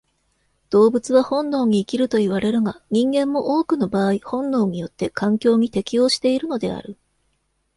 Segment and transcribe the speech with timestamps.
[0.71, 6.97] 動物は本能に生きるといわれるが、人間も多くの場合本能によって環境に適応しているのである。